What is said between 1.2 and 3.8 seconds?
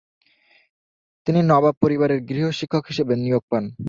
তিনি নবাব পরিবারের গৃহ-শিক্ষক হিসেবে নিয়োগ পান।